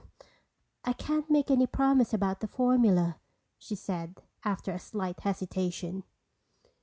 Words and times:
"I 0.83 0.93
can't 0.93 1.29
make 1.29 1.51
any 1.51 1.67
promise 1.67 2.11
about 2.11 2.39
the 2.39 2.47
formula," 2.47 3.17
she 3.59 3.75
said 3.75 4.23
after 4.43 4.71
a 4.71 4.79
slight 4.79 5.19
hesitation. 5.19 6.05